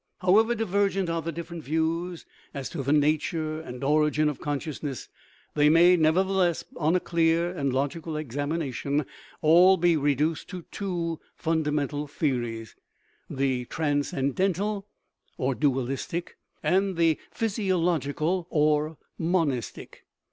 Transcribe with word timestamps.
However 0.21 0.55
divergent 0.55 1.11
are 1.11 1.21
the 1.21 1.31
different 1.31 1.63
views 1.63 2.25
as 2.55 2.69
to 2.69 2.81
the 2.81 2.91
nature 2.91 3.61
and 3.61 3.83
origin 3.83 4.29
of 4.29 4.39
consciousness, 4.39 5.09
they 5.53 5.69
may, 5.69 5.95
never 5.95 6.23
theless, 6.23 6.63
on 6.75 6.95
a 6.95 6.99
clear 6.99 7.51
and 7.55 7.71
logical 7.71 8.15
examination, 8.17 9.05
all 9.43 9.77
be 9.77 9.95
re 9.95 10.15
duced 10.15 10.47
to 10.49 10.63
two 10.71 11.19
fundamental 11.35 12.07
theories 12.07 12.75
the 13.29 13.65
transcenden 13.65 14.55
tal 14.55 14.87
(or 15.37 15.53
dualistic) 15.53 16.35
and 16.63 16.97
the 16.97 17.19
physiological 17.29 18.47
(or 18.49 18.97
monistic). 19.19 20.03